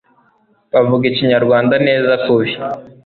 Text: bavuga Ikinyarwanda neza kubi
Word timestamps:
bavuga 0.73 1.03
Ikinyarwanda 1.11 1.75
neza 1.87 2.11
kubi 2.25 2.51